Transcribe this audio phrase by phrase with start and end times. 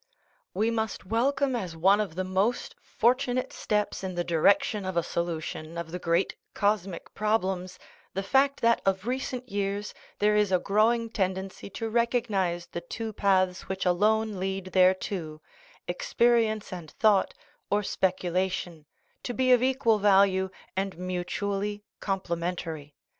[0.55, 5.03] We must welcome as one of the most fortunate steps in the direction of a
[5.03, 7.77] solution of the great cosmic prob lems
[8.15, 13.13] the fact that of recent years there is a growing tendency to recognize the two
[13.13, 15.39] paths which alone lead thereto
[15.87, 17.35] experience and thought,
[17.69, 18.87] or speculation
[19.21, 22.95] to be of equal value, and mutually complementary.